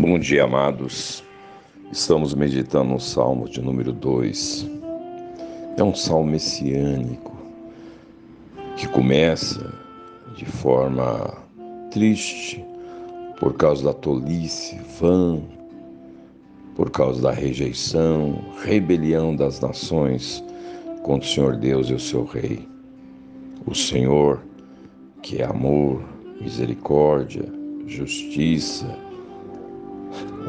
Bom 0.00 0.18
dia, 0.18 0.44
amados. 0.44 1.22
Estamos 1.92 2.34
meditando 2.34 2.90
no 2.92 2.98
Salmo 2.98 3.46
de 3.46 3.60
número 3.60 3.92
2. 3.92 4.66
É 5.76 5.84
um 5.84 5.94
salmo 5.94 6.30
messiânico 6.30 7.36
que 8.76 8.88
começa 8.88 9.74
de 10.34 10.46
forma 10.46 11.36
triste 11.90 12.64
por 13.40 13.54
causa 13.54 13.84
da 13.84 13.94
tolice 13.94 14.78
vã, 15.00 15.40
por 16.76 16.90
causa 16.90 17.22
da 17.22 17.32
rejeição, 17.32 18.44
rebelião 18.62 19.34
das 19.34 19.58
nações 19.60 20.44
contra 21.02 21.26
o 21.26 21.32
Senhor 21.32 21.56
Deus 21.56 21.88
e 21.88 21.94
o 21.94 21.98
seu 21.98 22.24
Rei. 22.24 22.68
O 23.66 23.74
Senhor, 23.74 24.42
que 25.22 25.40
é 25.40 25.46
amor, 25.46 26.02
misericórdia, 26.40 27.44
justiça, 27.86 28.86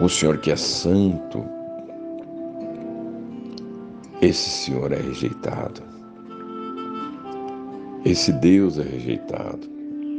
o 0.02 0.10
Senhor 0.10 0.38
que 0.40 0.52
é 0.52 0.56
santo, 0.58 1.44
esse 4.22 4.50
Senhor 4.50 4.92
é 4.92 4.98
rejeitado. 4.98 5.82
Esse 8.04 8.32
Deus 8.34 8.78
é 8.78 8.84
rejeitado. 8.84 9.68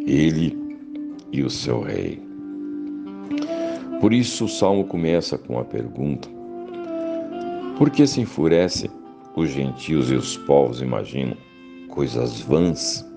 Ele 0.06 0.56
e 1.30 1.42
o 1.42 1.50
seu 1.50 1.82
rei. 1.82 2.31
Por 4.02 4.12
isso 4.12 4.46
o 4.46 4.48
salmo 4.48 4.82
começa 4.82 5.38
com 5.38 5.60
a 5.60 5.64
pergunta: 5.64 6.28
Por 7.78 7.88
que 7.88 8.04
se 8.04 8.20
enfurecem 8.20 8.90
os 9.36 9.50
gentios 9.50 10.10
e 10.10 10.16
os 10.16 10.36
povos 10.38 10.82
imaginam 10.82 11.36
coisas 11.88 12.40
vãs? 12.40 13.08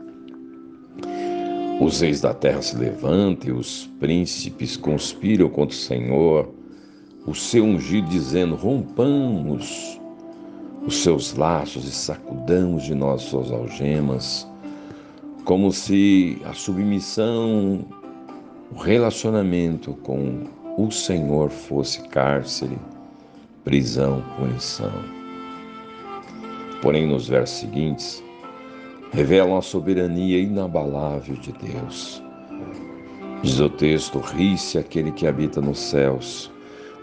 Os 1.82 2.02
reis 2.02 2.22
da 2.22 2.36
terra 2.36 2.62
se 2.62 2.78
levantam 2.78 3.50
e 3.50 3.52
os 3.52 3.88
príncipes 4.00 4.78
conspiram 4.78 5.50
contra 5.50 5.76
o 5.76 5.80
Senhor, 5.80 6.54
o 7.26 7.34
seu 7.34 7.64
ungido, 7.64 8.08
dizendo: 8.08 8.54
Rompamos 8.54 10.00
os 10.86 10.98
seus 10.98 11.34
laços 11.34 11.88
e 11.88 11.92
sacudamos 11.92 12.84
de 12.84 12.94
nós 12.94 13.24
suas 13.24 13.52
algemas, 13.52 14.48
como 15.46 15.72
se 15.72 16.40
a 16.46 16.54
submissão, 16.54 17.84
o 18.72 18.78
relacionamento 18.78 19.96
com 20.04 20.54
o 20.78 20.92
Senhor 20.92 21.50
fosse 21.50 22.02
cárcere, 22.10 22.78
prisão, 23.64 24.22
punição. 24.38 24.92
Porém, 26.82 27.08
nos 27.08 27.28
versos 27.28 27.60
seguintes, 27.60 28.24
revelam 29.12 29.58
a 29.58 29.62
soberania 29.62 30.40
inabalável 30.40 31.36
de 31.36 31.52
Deus. 31.54 32.22
Diz 33.42 33.60
o 33.60 33.70
texto: 33.70 34.20
ri-se 34.20 34.78
aquele 34.78 35.12
que 35.12 35.26
habita 35.26 35.62
nos 35.62 35.80
céus, 35.80 36.52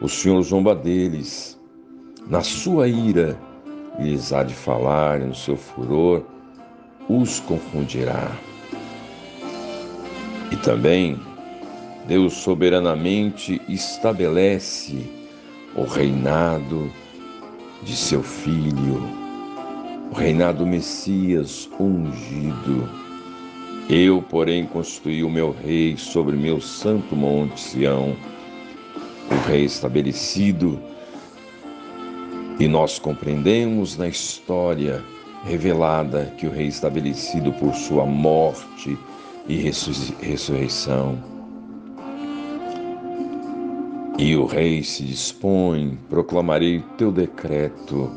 o 0.01 0.09
Senhor 0.09 0.42
zomba 0.42 0.75
deles. 0.75 1.59
Na 2.29 2.42
sua 2.42 2.86
ira 2.86 3.39
lhes 3.98 4.33
há 4.33 4.42
de 4.42 4.55
falar, 4.55 5.20
e 5.20 5.25
no 5.25 5.34
seu 5.34 5.57
furor 5.57 6.25
os 7.09 7.41
confundirá. 7.41 8.31
E 10.51 10.57
também 10.57 11.19
Deus 12.06 12.34
soberanamente 12.34 13.61
estabelece 13.69 15.06
o 15.75 15.84
reinado 15.84 16.91
de 17.83 17.97
seu 17.97 18.22
Filho 18.22 19.22
o 20.12 20.14
reinado 20.14 20.67
Messias 20.67 21.70
ungido. 21.80 22.86
Eu, 23.89 24.20
porém, 24.20 24.67
constituí 24.67 25.24
o 25.24 25.30
meu 25.30 25.57
rei 25.64 25.96
sobre 25.96 26.36
meu 26.36 26.61
santo 26.61 27.17
monte 27.17 27.58
Sião, 27.58 28.14
o 29.30 29.48
rei 29.48 29.64
estabelecido. 29.64 30.79
E 32.61 32.68
nós 32.68 32.98
compreendemos 32.98 33.96
na 33.96 34.07
história 34.07 35.02
revelada 35.46 36.27
que 36.36 36.46
o 36.46 36.51
rei 36.51 36.67
estabelecido 36.67 37.51
por 37.55 37.74
sua 37.74 38.05
morte 38.05 38.98
e 39.48 39.57
ressurreição. 39.57 41.17
E 44.23 44.37
o 44.37 44.47
rei 44.47 44.85
se 44.85 45.03
dispõe, 45.03 45.99
proclamarei 46.09 46.79
o 46.79 46.83
teu 46.97 47.11
decreto 47.11 48.09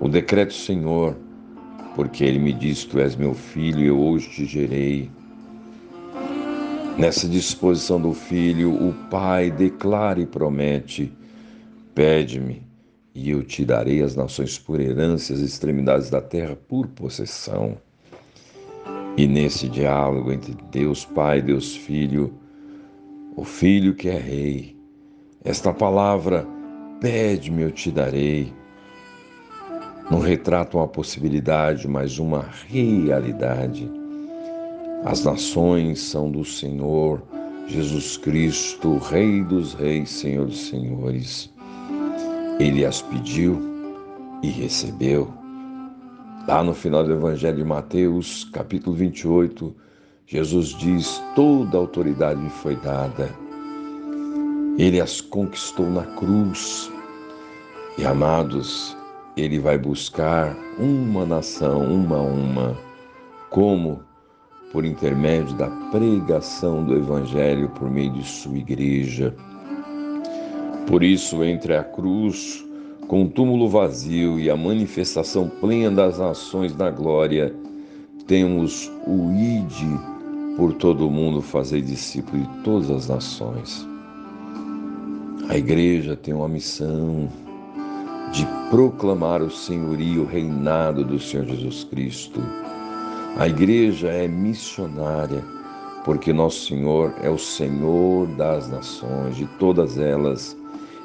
o 0.00 0.08
decreto 0.08 0.54
Senhor, 0.54 1.14
porque 1.94 2.24
ele 2.24 2.38
me 2.38 2.54
diz: 2.54 2.86
Tu 2.86 2.98
és 2.98 3.14
meu 3.16 3.34
filho, 3.34 3.84
eu 3.84 4.00
hoje 4.00 4.30
te 4.30 4.46
gerei. 4.46 5.10
Nessa 6.96 7.28
disposição 7.28 8.00
do 8.00 8.14
filho, 8.14 8.72
o 8.72 8.94
pai 9.10 9.50
declara 9.50 10.18
e 10.18 10.24
promete: 10.24 11.12
Pede-me, 11.94 12.62
e 13.14 13.28
eu 13.28 13.42
te 13.42 13.62
darei 13.62 14.02
as 14.02 14.16
nações 14.16 14.58
por 14.58 14.80
herança, 14.80 15.34
as 15.34 15.40
extremidades 15.40 16.08
da 16.08 16.22
terra 16.22 16.56
por 16.56 16.86
possessão. 16.86 17.76
E 19.18 19.26
nesse 19.26 19.68
diálogo 19.68 20.32
entre 20.32 20.56
Deus 20.72 21.04
Pai 21.04 21.40
e 21.40 21.42
Deus 21.42 21.76
Filho, 21.76 22.32
o 23.36 23.44
Filho 23.44 23.94
que 23.94 24.08
é 24.08 24.18
Rei, 24.18 24.75
esta 25.46 25.72
palavra, 25.72 26.46
pede-me, 27.00 27.62
eu 27.62 27.72
te 27.72 27.90
darei 27.90 28.52
não 30.08 30.20
retratam 30.20 30.80
a 30.80 30.86
possibilidade, 30.86 31.88
mas 31.88 32.20
uma 32.20 32.48
realidade. 32.68 33.90
As 35.04 35.24
nações 35.24 36.00
são 36.00 36.30
do 36.30 36.44
Senhor 36.44 37.22
Jesus 37.66 38.16
Cristo, 38.16 38.98
Rei 38.98 39.42
dos 39.42 39.74
Reis, 39.74 40.10
Senhor 40.10 40.46
dos 40.46 40.68
Senhores. 40.68 41.52
Ele 42.60 42.84
as 42.84 43.02
pediu 43.02 43.60
e 44.44 44.48
recebeu. 44.48 45.28
Lá 46.46 46.62
no 46.62 46.72
final 46.72 47.02
do 47.02 47.12
Evangelho 47.12 47.56
de 47.56 47.64
Mateus, 47.64 48.44
capítulo 48.52 48.94
28, 48.94 49.74
Jesus 50.24 50.68
diz: 50.68 51.20
Toda 51.34 51.76
autoridade 51.76 52.40
me 52.40 52.50
foi 52.50 52.76
dada. 52.76 53.28
Ele 54.78 55.00
as 55.00 55.20
conquistou 55.20 55.90
na 55.90 56.02
cruz. 56.02 56.90
E 57.96 58.04
amados, 58.04 58.94
ele 59.34 59.58
vai 59.58 59.78
buscar 59.78 60.54
uma 60.78 61.24
nação, 61.24 61.82
uma 61.82 62.16
a 62.16 62.22
uma, 62.22 62.78
como 63.48 64.00
por 64.72 64.84
intermédio 64.84 65.54
da 65.54 65.70
pregação 65.90 66.84
do 66.84 66.94
Evangelho 66.94 67.70
por 67.70 67.90
meio 67.90 68.12
de 68.12 68.24
sua 68.24 68.58
igreja. 68.58 69.34
Por 70.86 71.02
isso, 71.02 71.42
entre 71.42 71.74
a 71.74 71.82
cruz, 71.82 72.62
com 73.08 73.24
o 73.24 73.28
túmulo 73.28 73.70
vazio 73.70 74.38
e 74.38 74.50
a 74.50 74.56
manifestação 74.56 75.48
plena 75.48 75.96
das 75.96 76.18
nações 76.18 76.74
da 76.74 76.90
glória, 76.90 77.54
temos 78.26 78.92
o 79.06 79.32
ide 79.32 79.98
por 80.56 80.74
todo 80.74 81.08
o 81.08 81.10
mundo 81.10 81.40
fazer 81.40 81.80
discípulo 81.80 82.42
de 82.42 82.62
todas 82.62 82.90
as 82.90 83.08
nações. 83.08 83.95
A 85.48 85.56
igreja 85.56 86.16
tem 86.16 86.34
uma 86.34 86.48
missão 86.48 87.28
de 88.32 88.44
proclamar 88.68 89.40
o 89.42 89.50
senhorio, 89.50 90.22
o 90.22 90.26
reinado 90.26 91.04
do 91.04 91.20
Senhor 91.20 91.46
Jesus 91.46 91.84
Cristo. 91.84 92.40
A 93.38 93.46
igreja 93.46 94.08
é 94.08 94.26
missionária, 94.26 95.44
porque 96.04 96.32
nosso 96.32 96.66
Senhor 96.66 97.14
é 97.22 97.30
o 97.30 97.38
Senhor 97.38 98.26
das 98.36 98.68
nações, 98.68 99.36
de 99.36 99.46
todas 99.58 99.98
elas, 99.98 100.56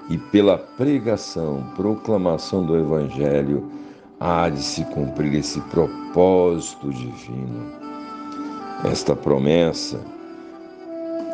e 0.10 0.18
pela 0.18 0.58
pregação, 0.58 1.64
proclamação 1.76 2.66
do 2.66 2.76
Evangelho, 2.76 3.70
há 4.20 4.50
de 4.50 4.64
se 4.64 4.84
cumprir 4.86 5.36
esse 5.36 5.62
propósito 5.62 6.90
divino. 6.90 7.72
Esta 8.86 9.16
promessa, 9.16 10.04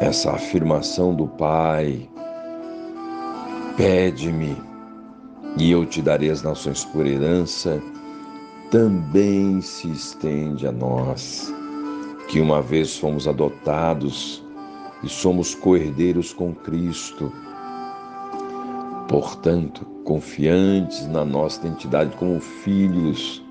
essa 0.01 0.31
afirmação 0.31 1.15
do 1.15 1.25
Pai, 1.25 2.07
pede-me 3.77 4.57
e 5.55 5.71
eu 5.71 5.85
te 5.85 6.01
darei 6.01 6.31
as 6.31 6.41
nações 6.41 6.83
por 6.83 7.05
herança, 7.05 7.81
também 8.71 9.61
se 9.61 9.89
estende 9.89 10.67
a 10.67 10.71
nós, 10.71 11.53
que 12.27 12.41
uma 12.41 12.61
vez 12.61 12.97
fomos 12.97 13.27
adotados 13.27 14.43
e 15.03 15.07
somos 15.07 15.53
coerdeiros 15.53 16.33
com 16.33 16.53
Cristo. 16.53 17.31
Portanto, 19.07 19.85
confiantes 20.03 21.05
na 21.07 21.23
nossa 21.23 21.65
identidade 21.65 22.15
como 22.17 22.39
filhos, 22.39 23.43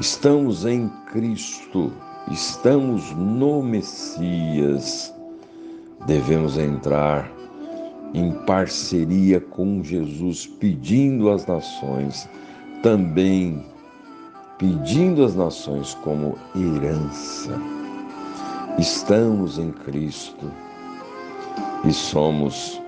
estamos 0.00 0.66
em 0.66 0.88
Cristo, 1.12 1.92
estamos 2.30 3.12
no 3.12 3.62
Messias, 3.62 5.14
devemos 6.06 6.58
entrar 6.58 7.39
em 8.14 8.32
parceria 8.44 9.40
com 9.40 9.82
Jesus, 9.82 10.46
pedindo 10.46 11.30
às 11.30 11.46
nações, 11.46 12.28
também 12.82 13.64
pedindo 14.58 15.24
às 15.24 15.34
nações 15.34 15.94
como 16.02 16.36
herança. 16.54 17.58
Estamos 18.78 19.58
em 19.58 19.72
Cristo 19.72 20.50
e 21.84 21.92
somos 21.92 22.80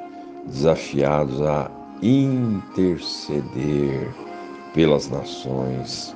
desafiados 0.47 1.41
a 1.43 1.71
interceder 2.03 3.43
pelas 4.75 5.09
nações. 5.09 6.15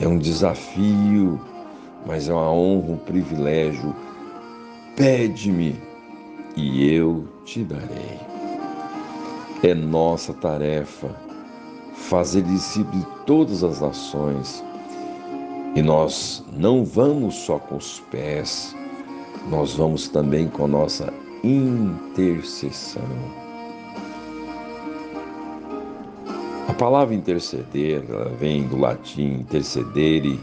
É 0.00 0.06
um 0.06 0.18
desafio, 0.18 1.40
mas 2.06 2.28
é 2.28 2.32
uma 2.32 2.50
honra, 2.50 2.92
um 2.92 2.98
privilégio. 2.98 3.94
Pede-me 4.96 5.89
e 6.56 6.92
eu 6.92 7.26
te 7.44 7.64
darei. 7.64 8.18
É 9.62 9.74
nossa 9.74 10.32
tarefa 10.32 11.14
fazer 11.94 12.42
discípulos 12.42 13.00
de 13.00 13.06
todas 13.26 13.62
as 13.62 13.80
nações. 13.80 14.64
E 15.76 15.82
nós 15.82 16.44
não 16.52 16.84
vamos 16.84 17.34
só 17.36 17.58
com 17.58 17.76
os 17.76 18.00
pés, 18.10 18.74
nós 19.48 19.74
vamos 19.74 20.08
também 20.08 20.48
com 20.48 20.64
a 20.64 20.68
nossa 20.68 21.12
intercessão. 21.44 23.02
A 26.66 26.74
palavra 26.74 27.14
interceder 27.14 28.02
vem 28.38 28.66
do 28.66 28.78
latim 28.78 29.40
intercedere, 29.40 30.40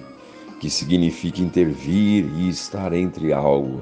que 0.60 0.70
significa 0.70 1.42
intervir 1.42 2.26
e 2.38 2.50
estar 2.50 2.94
entre 2.94 3.34
algo. 3.34 3.82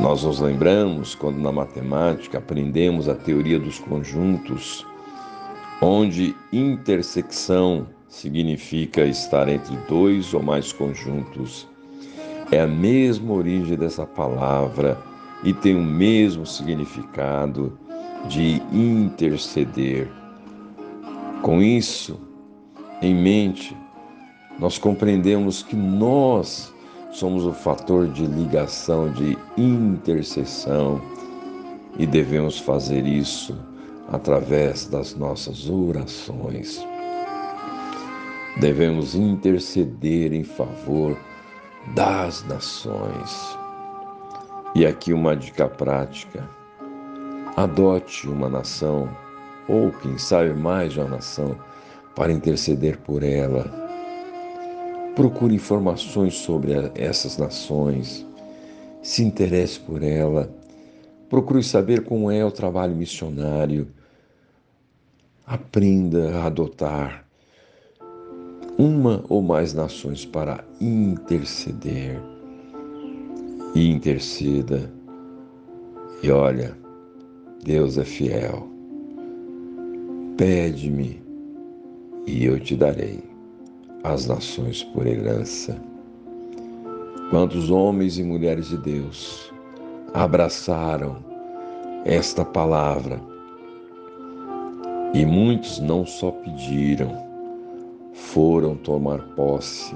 Nós 0.00 0.24
nos 0.24 0.40
lembramos 0.40 1.14
quando 1.14 1.36
na 1.38 1.52
matemática 1.52 2.38
aprendemos 2.38 3.06
a 3.06 3.14
teoria 3.14 3.60
dos 3.60 3.78
conjuntos, 3.78 4.86
onde 5.82 6.34
intersecção 6.50 7.86
significa 8.08 9.04
estar 9.04 9.46
entre 9.46 9.76
dois 9.86 10.32
ou 10.32 10.42
mais 10.42 10.72
conjuntos. 10.72 11.68
É 12.50 12.60
a 12.62 12.66
mesma 12.66 13.34
origem 13.34 13.76
dessa 13.76 14.06
palavra 14.06 14.98
e 15.44 15.52
tem 15.52 15.76
o 15.76 15.82
mesmo 15.82 16.46
significado 16.46 17.78
de 18.26 18.62
interceder. 18.72 20.08
Com 21.42 21.60
isso 21.60 22.18
em 23.02 23.14
mente, 23.14 23.76
nós 24.58 24.78
compreendemos 24.78 25.62
que 25.62 25.76
nós 25.76 26.72
somos 27.12 27.44
o 27.44 27.52
fator 27.52 28.08
de 28.08 28.26
ligação, 28.26 29.10
de 29.12 29.36
intercessão 29.56 31.00
e 31.98 32.06
devemos 32.06 32.58
fazer 32.58 33.06
isso 33.06 33.58
através 34.08 34.86
das 34.86 35.14
nossas 35.14 35.68
orações. 35.68 36.84
Devemos 38.58 39.14
interceder 39.14 40.32
em 40.32 40.44
favor 40.44 41.16
das 41.94 42.44
nações. 42.44 43.58
E 44.74 44.86
aqui 44.86 45.12
uma 45.12 45.36
dica 45.36 45.68
prática: 45.68 46.48
adote 47.56 48.28
uma 48.28 48.48
nação, 48.48 49.08
ou 49.68 49.90
quem 49.90 50.18
sabe 50.18 50.52
mais 50.52 50.92
de 50.92 51.00
uma 51.00 51.08
nação, 51.08 51.56
para 52.14 52.32
interceder 52.32 52.98
por 52.98 53.22
ela 53.22 53.79
Procure 55.20 55.54
informações 55.54 56.32
sobre 56.32 56.72
essas 56.94 57.36
nações, 57.36 58.26
se 59.02 59.22
interesse 59.22 59.78
por 59.78 60.02
ela, 60.02 60.50
procure 61.28 61.62
saber 61.62 62.04
como 62.04 62.30
é 62.30 62.42
o 62.42 62.50
trabalho 62.50 62.96
missionário, 62.96 63.86
aprenda 65.46 66.38
a 66.38 66.46
adotar 66.46 67.26
uma 68.78 69.22
ou 69.28 69.42
mais 69.42 69.74
nações 69.74 70.24
para 70.24 70.64
interceder 70.80 72.18
e 73.74 73.90
interceda. 73.90 74.90
E 76.22 76.30
olha, 76.30 76.74
Deus 77.62 77.98
é 77.98 78.06
fiel. 78.06 78.66
Pede-me 80.38 81.22
e 82.26 82.46
eu 82.46 82.58
te 82.58 82.74
darei 82.74 83.29
as 84.04 84.26
nações 84.26 84.82
por 84.82 85.06
herança. 85.06 85.80
Quantos 87.30 87.70
homens 87.70 88.18
e 88.18 88.22
mulheres 88.22 88.68
de 88.68 88.78
Deus 88.78 89.52
abraçaram 90.14 91.18
esta 92.04 92.44
palavra 92.44 93.20
e 95.12 95.24
muitos 95.26 95.80
não 95.80 96.06
só 96.06 96.30
pediram, 96.30 97.16
foram 98.12 98.76
tomar 98.76 99.18
posse, 99.34 99.94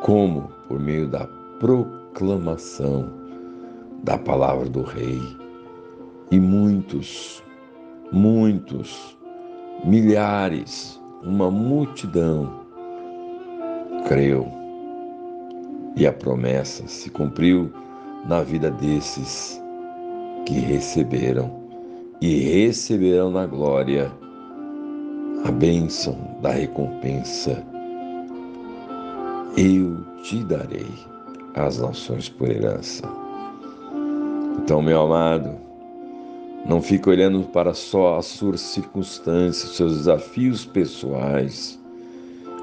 como 0.00 0.50
por 0.68 0.80
meio 0.80 1.08
da 1.08 1.26
proclamação 1.58 3.08
da 4.02 4.16
palavra 4.16 4.68
do 4.68 4.82
Rei. 4.82 5.20
E 6.30 6.40
muitos, 6.40 7.42
muitos, 8.10 9.16
milhares, 9.84 11.00
uma 11.22 11.50
multidão 11.50 12.61
creu 14.08 14.46
e 15.96 16.06
a 16.06 16.12
promessa 16.12 16.86
se 16.86 17.10
cumpriu 17.10 17.72
na 18.26 18.42
vida 18.42 18.70
desses 18.70 19.60
que 20.46 20.54
receberam 20.54 21.62
e 22.20 22.38
receberão 22.38 23.30
na 23.30 23.46
glória 23.46 24.10
a 25.44 25.50
bênção 25.50 26.16
da 26.40 26.50
recompensa. 26.50 27.64
Eu 29.56 30.04
te 30.22 30.42
darei 30.44 30.86
as 31.54 31.78
nações 31.78 32.28
por 32.28 32.48
herança. 32.48 33.02
Então, 34.58 34.80
meu 34.80 35.02
amado, 35.02 35.56
não 36.64 36.80
fique 36.80 37.08
olhando 37.08 37.42
para 37.48 37.74
só 37.74 38.18
as 38.18 38.26
suas 38.26 38.60
circunstâncias, 38.60 39.72
seus 39.72 39.96
desafios 39.98 40.64
pessoais 40.64 41.81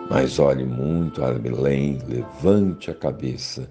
mas 0.10 0.40
olhe 0.40 0.66
muito 0.66 1.24
além, 1.24 2.00
levante 2.08 2.90
a 2.90 2.96
cabeça. 2.96 3.70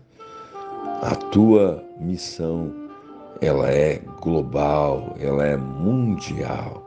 A 1.02 1.14
tua 1.14 1.84
missão, 2.00 2.72
ela 3.40 3.68
é 3.70 4.00
global, 4.20 5.16
ela 5.20 5.44
é 5.44 5.56
mundial. 5.56 6.84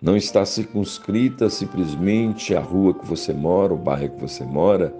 Não 0.00 0.16
está 0.16 0.46
circunscrita 0.46 1.50
simplesmente 1.50 2.54
à 2.54 2.60
rua 2.60 2.94
que 2.94 3.06
você 3.06 3.34
mora, 3.34 3.74
o 3.74 3.76
bairro 3.76 4.14
que 4.14 4.20
você 4.20 4.44
mora, 4.44 4.94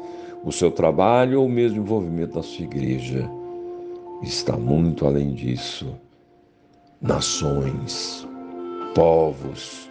o 0.44 0.52
seu 0.52 0.70
trabalho 0.70 1.40
ou 1.40 1.48
mesmo 1.48 1.78
envolvimento 1.78 2.36
na 2.36 2.42
sua 2.42 2.64
igreja. 2.64 3.28
Está 4.22 4.58
muito 4.58 5.06
além 5.06 5.32
disso. 5.32 5.94
Nações, 7.00 8.28
povos, 8.94 9.88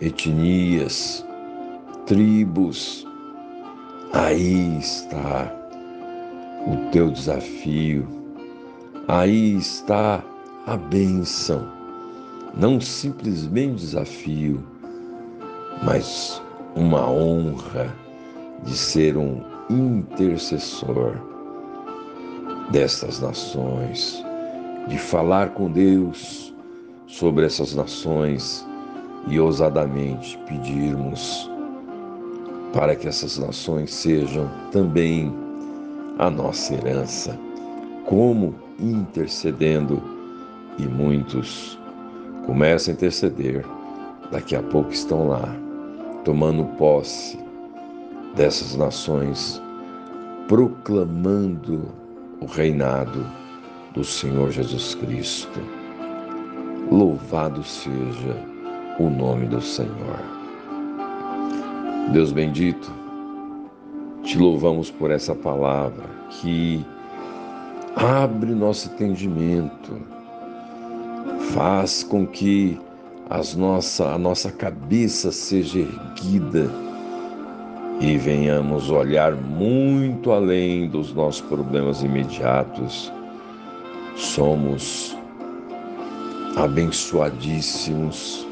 etnias, 0.00 1.26
tribos, 2.06 3.04
Aí 4.16 4.78
está 4.78 5.52
o 6.68 6.88
teu 6.92 7.10
desafio, 7.10 8.06
aí 9.08 9.56
está 9.56 10.22
a 10.68 10.76
bênção, 10.76 11.66
não 12.56 12.80
simplesmente 12.80 13.80
desafio, 13.80 14.62
mas 15.82 16.40
uma 16.76 17.10
honra 17.10 17.92
de 18.62 18.76
ser 18.76 19.16
um 19.16 19.42
intercessor 19.68 21.16
destas 22.70 23.20
nações, 23.20 24.24
de 24.86 24.96
falar 24.96 25.50
com 25.54 25.68
Deus 25.68 26.54
sobre 27.08 27.46
essas 27.46 27.74
nações 27.74 28.64
e 29.26 29.40
ousadamente 29.40 30.38
pedirmos 30.46 31.50
para 32.74 32.96
que 32.96 33.06
essas 33.06 33.38
nações 33.38 33.94
sejam 33.94 34.50
também 34.72 35.32
a 36.18 36.28
nossa 36.28 36.74
herança, 36.74 37.38
como 38.04 38.52
intercedendo, 38.80 40.02
e 40.76 40.82
muitos 40.82 41.78
começam 42.44 42.92
a 42.92 42.96
interceder, 42.96 43.64
daqui 44.32 44.56
a 44.56 44.62
pouco 44.62 44.90
estão 44.90 45.28
lá, 45.28 45.48
tomando 46.24 46.64
posse 46.76 47.38
dessas 48.34 48.74
nações, 48.74 49.62
proclamando 50.48 51.88
o 52.40 52.46
reinado 52.46 53.24
do 53.94 54.02
Senhor 54.02 54.50
Jesus 54.50 54.96
Cristo. 54.96 55.60
Louvado 56.90 57.62
seja 57.62 58.36
o 58.98 59.08
nome 59.08 59.46
do 59.46 59.60
Senhor. 59.60 60.43
Deus 62.12 62.32
bendito, 62.32 62.92
te 64.22 64.38
louvamos 64.38 64.90
por 64.90 65.10
essa 65.10 65.34
palavra 65.34 66.04
que 66.30 66.84
abre 67.96 68.52
nosso 68.54 68.88
entendimento, 68.92 70.14
Faz 71.54 72.02
com 72.02 72.26
que 72.26 72.76
as 73.30 73.54
nossa, 73.54 74.12
a 74.12 74.18
nossa 74.18 74.50
cabeça 74.50 75.30
seja 75.30 75.78
erguida 75.78 76.68
e 78.00 78.16
venhamos 78.18 78.90
olhar 78.90 79.32
muito 79.36 80.32
além 80.32 80.88
dos 80.88 81.14
nossos 81.14 81.42
problemas 81.42 82.02
imediatos. 82.02 83.12
Somos 84.16 85.16
abençoadíssimos. 86.56 88.44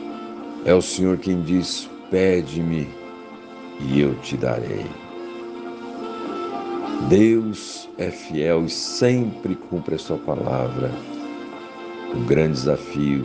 É 0.64 0.72
o 0.72 0.80
Senhor 0.80 1.18
quem 1.18 1.42
diz: 1.42 1.90
Pede-me 2.08 2.86
e 3.80 4.00
eu 4.00 4.14
te 4.16 4.36
darei. 4.36 4.86
Deus 7.08 7.88
é 7.98 8.10
fiel 8.10 8.64
e 8.64 8.70
sempre 8.70 9.54
cumpre 9.54 9.96
a 9.96 9.98
sua 9.98 10.18
palavra. 10.18 10.90
O 12.14 12.20
grande 12.20 12.52
desafio 12.52 13.24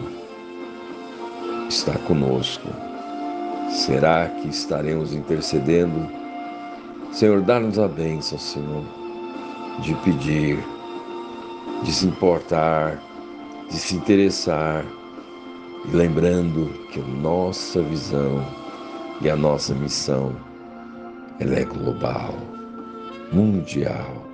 está 1.70 1.94
conosco. 2.00 2.68
Será 3.70 4.30
que 4.30 4.48
estaremos 4.48 5.14
intercedendo? 5.14 6.10
Senhor, 7.12 7.42
dá-nos 7.42 7.78
a 7.78 7.88
bênção, 7.88 8.40
Senhor, 8.40 8.84
de 9.82 9.94
pedir, 9.96 10.58
de 11.84 11.92
se 11.92 12.08
importar, 12.08 13.02
de 13.70 13.78
se 13.78 13.96
interessar, 13.96 14.86
e 15.86 15.96
lembrando 15.96 16.68
que 16.92 17.00
nossa 17.00 17.82
visão 17.82 18.46
e 19.22 19.30
a 19.30 19.36
nossa 19.36 19.74
missão 19.74 20.36
ela 21.40 21.56
é 21.56 21.66
global, 21.66 22.34
mundial. 23.32 24.26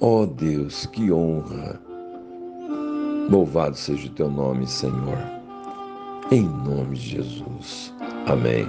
Ó 0.00 0.22
oh 0.22 0.26
Deus, 0.26 0.86
que 0.86 1.12
honra! 1.12 1.80
Louvado 3.30 3.76
seja 3.76 4.08
o 4.08 4.10
teu 4.10 4.28
nome, 4.28 4.66
Senhor. 4.66 5.18
Em 6.30 6.42
nome 6.42 6.96
de 6.96 7.10
Jesus. 7.10 7.94
Amém. 8.26 8.66